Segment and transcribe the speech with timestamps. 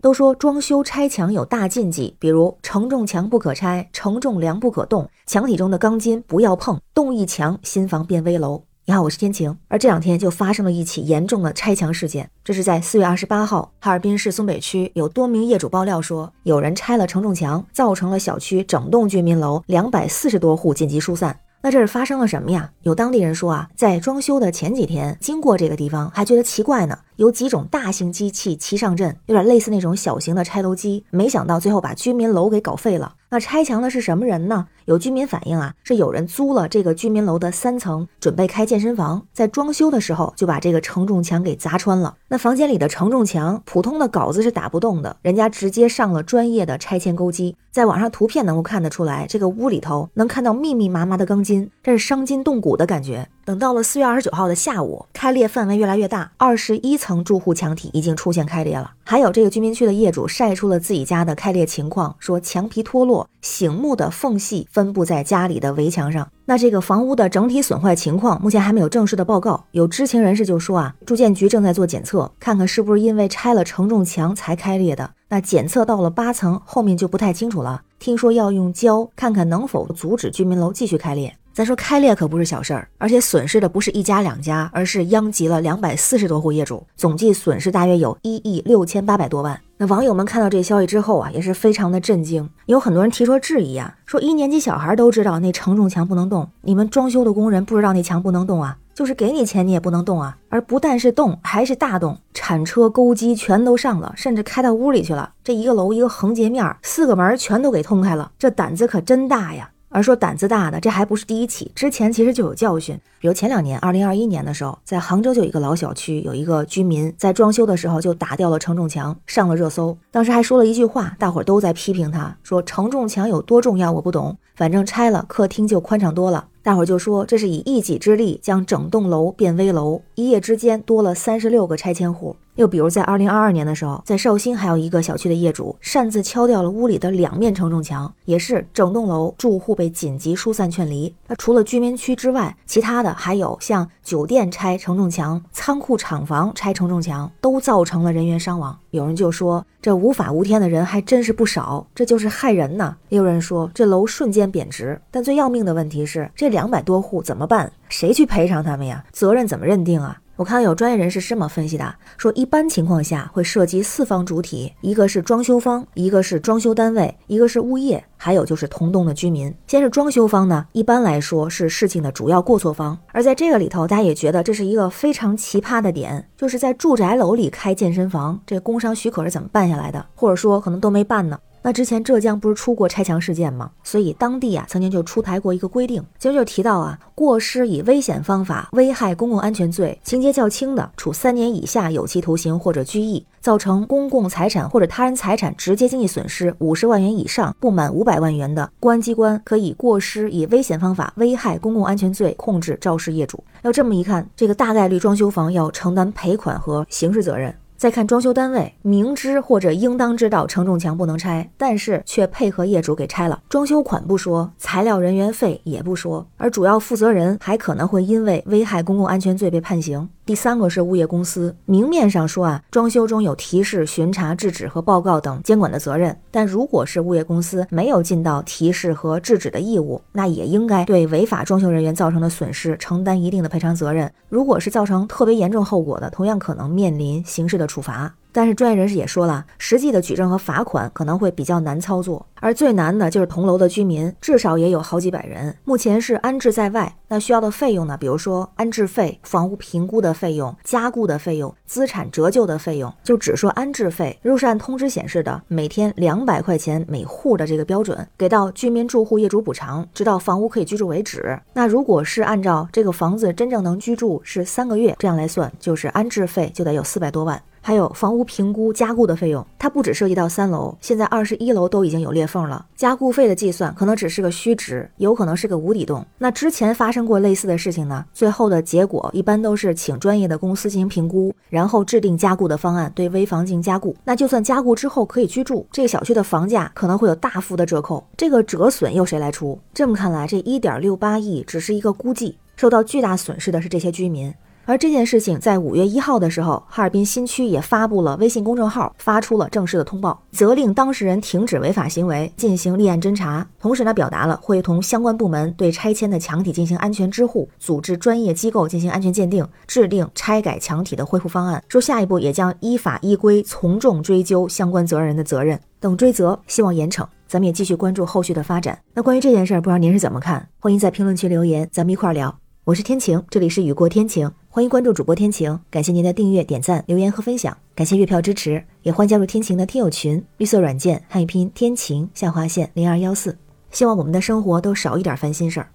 [0.00, 8.62] 都说装修拆墙有大禁忌，比如承重墙不可拆，承重梁不可动，墙体中的钢筋不要碰，动一墙，新房变危楼。
[8.84, 9.54] 你好，我是天晴。
[9.66, 21.38] 而这两天就发生了一起严重的拆墙事件，这是在四月二十八号，哈尔滨市松北区有多名业主爆料说，有人拆了承重墙，造成了小区整栋居民楼两百四十多户紧急疏散。
[21.60, 22.70] 那这是发生了什么呀？
[22.82, 26.98] 有当地人说啊，在装修的前几天经过这个地方，还觉得奇怪呢。
[27.16, 33.14] 有几种大型机器齐上阵，有点类似那种小型的拆楼机，没想到最后把居民楼给搞废了。
[33.30, 34.66] 那拆墙的是什么人呢？
[34.86, 42.16] 有居民反映啊，是有人租了这个居民楼的三层，准备开健身房，在装修的时候就把这个承重墙给砸穿了。
[42.28, 47.54] 那房间里的承重墙，普通的镐子是打不动的，人家直接上了专业的拆迁钩机。
[47.70, 53.28] 在网上图片能够看得出来，这个屋里头能看到密密麻麻的钢筋，这是伤筋动骨的感觉。
[53.48, 58.92] 等到了四月二十九号的下午，开裂范围越来越大，二十一层住户墙体已经出现开裂了。
[59.04, 66.28] 还有这个居民区的业主晒出了自己家的开裂情况，说墙皮脱落，醒目的缝隙分布在家里的围墙上。
[66.44, 69.64] 那这个房屋的整体损坏情况目前还没有正式的报告。
[69.70, 75.12] 有知情人士就说啊，住建局正在做检测，看看是不是因为拆了承重墙才开裂的。
[75.30, 77.80] 那检测到了八层，后面就不太清楚了。
[77.98, 81.37] 听说要用胶看看能否阻止居民楼继续开裂。
[81.58, 89.60] 咱说开裂可不是小事儿，而且损失的不是一家两家，而是殃及了两百四十多户业主，总计损失大约有一亿六千八百多万。
[89.76, 98.78] 那网友们看到这消息之后啊，也是非常的震惊，有很多人提出质疑啊，说一年级小孩都知道那承重墙不能动，你们装修的工人不知道那墙不能动啊？
[98.94, 100.38] 就是给你钱你也不能动啊！
[100.50, 105.32] 而不但是动，还是大动，铲车、钩机全都上了，甚至开到屋里去了。
[105.42, 109.68] 这一个楼一个横截面，四个门全都给通开了，这胆子可真大呀！
[109.90, 112.98] 而说胆子大的，这还不是第一起，之前其实就有教训。
[113.20, 119.96] 比如前两年，二零二一年的时候，在杭州就有一个老小区，有一个居民在装修的时候就打掉了承重墙，上了热搜。
[120.10, 126.46] 当时还说了一句话，大伙儿都在批评他，说承重墙有多重要我不懂，反正拆了客厅就宽敞多了。
[126.62, 132.36] 大伙儿就说这是以一己之力将整栋楼变危楼，一夜之间多了三十六个拆迁户。
[132.58, 141.14] 又比如在二零二二年的时候，在绍兴还有一个小区的业主擅自敲掉了屋里的两面承重墙，也是整栋楼住户被紧急疏散劝离。
[141.28, 148.76] 那除了居民区之外，其他的还有像酒店拆承重墙、仓库厂房拆承重墙，都造成了人员伤亡。
[148.90, 152.96] 有人就说这无法无天的人还真是不少，这就是害人呐。
[153.08, 155.00] 也有人说这楼瞬间贬值。
[155.12, 157.70] 但最要命的问题是，这两百多户怎么办？
[157.88, 159.04] 谁去赔偿他们呀？
[159.12, 160.20] 责任怎么认定啊？
[160.38, 169.52] 我看到有专业人士这么分析的，说一般情况下会涉及四方主体，一个是装修方，一个是装修单位，一个是物业，还有就是同栋的居民。
[169.66, 172.96] 先是装修方呢，一般来说是事情的主要过错方。
[173.10, 180.06] 而在这个里头，大家也觉得这是一个非常奇葩的点，就是在住宅楼里开健身房，这工商许可是怎么办下来的？
[180.14, 181.36] 或者说可能都没办呢？
[181.62, 183.70] 那之前浙江不是出过拆墙事件吗？
[183.82, 203.42] 所以当地啊曾经就出台过一个规定，其实就提到啊，过失以危险方法危害公共安全罪，情节较轻的，处三年以下有期徒刑或者拘役；造成公共财产或者他人财产直接经济损失五十万元以上不满五百万元的，公安机关可以过失以危险方法危害公共安全罪控制肇事业主。
[203.62, 207.54] 要这么一看，这个大概率装修房要承担赔款和刑事责任。
[207.78, 213.40] 再看装修单位，明知或者应当知道承重墙不能拆，但是却配合业主给拆了。
[213.48, 220.08] 装修款不说，材料、人员费也不说，而主要负责人还可能会因为危害公共安全罪被判刑。
[220.28, 234.12] 第三个是物业公司，明面上说啊，装修中有提示、巡查、制止和报告等监管的责任，但如果是物业公司没有尽到提示和制止的义务，那也应该对违法装修人员造成的损失承担一定的赔偿责任。
[234.28, 238.14] 如果是造成特别严重后果的，同样可能面临刑事的处罚。
[238.32, 246.94] 但是专业人士也说了，实际的举证和罚款可能会比较难操作，而最难的就是同楼的居民，至少也有好几百人，目前是安置在外。
[247.10, 247.96] 那需要的费用呢？
[247.96, 261.40] 比如说安置费、房屋评估的费用、加固的费用、资产折旧的费用，就只说安置费，入是按通知显示的每天两百块钱每户的这个标准，给到居民住户业主补偿，直到房屋可以居住为止。
[261.54, 267.42] 那如果是按照这个房子真正能居住是三个月这样来算，就是安置费就得有四百多万。
[267.60, 272.64] 还有房屋评估加固的费用，它不只涉及到三楼，现在二十一楼都已经有裂缝了。
[272.76, 276.04] 加固费的计算可能只是个虚值，有可能是个无底洞。
[276.16, 278.04] 那之前发生过类似的事情呢？
[278.12, 283.94] 最后的结果一般都是请专业的公司进行评估，然后制定加固的方案，对危房进行加固。
[284.04, 289.58] 那就算加固之后可以居住，这个小区的房价可能会有大幅的折扣，这个折损由谁来出？
[289.74, 294.32] 这么看来，这一点六八亿只是一个估计，受到巨大损失的是这些居民。
[294.68, 303.48] 而这件事情在五月一号的时候，哈尔滨新区也发布了微信公众号，发出了正式的通报，责令当事人停止违法行为，进行立案侦查。
[303.58, 311.64] 同时呢，表达了会同相关部门对拆迁的墙体进行安全支护，组织专业机构进行安全鉴定，制定拆改墙体的恢复方案。
[311.66, 317.06] 说下一步也将依法依规从重追究相关责任人的责任，等追责，希望严惩。
[317.26, 318.78] 咱们也继续关注后续的发展。
[318.92, 320.46] 那关于这件事儿，不知道您是怎么看？
[320.58, 322.38] 欢迎在评论区留言，咱们一块儿聊。
[322.64, 333.36] 我是天晴，这里是雨过天晴，欢迎关注主播天晴，感谢您的订阅、点赞、留言和分享，感谢月票支持，也欢迎加入天晴的听友群，绿色软件汉语拼音天晴下划线零二幺四，
[333.70, 335.68] 希望我们的生活都少一点烦心事儿，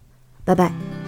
[0.43, 1.02] 拜拜。